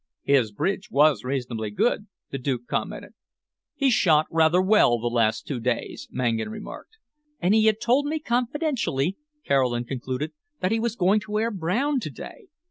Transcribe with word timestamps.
"His 0.23 0.51
bridge 0.51 0.89
was 0.89 1.23
reasonably 1.23 1.69
good," 1.69 2.07
the 2.31 2.39
Duke 2.39 2.65
commented. 2.67 3.13
"He 3.75 3.91
shot 3.91 4.25
rather 4.31 4.59
well 4.59 4.97
the 4.97 5.05
last 5.11 5.45
two 5.45 5.59
days," 5.59 6.07
Mangan 6.09 6.49
remarked. 6.49 6.97
"And 7.39 7.53
he 7.53 7.67
had 7.67 7.79
told 7.79 8.07
me 8.07 8.17
confidentially," 8.17 9.17
Caroline 9.45 9.85
concluded, 9.85 10.31
"that 10.59 10.71
he 10.71 10.79
was 10.79 10.95
going 10.95 11.19
to 11.19 11.31
wear 11.31 11.51
brown 11.51 11.99
to 11.99 12.09
day. 12.09 12.47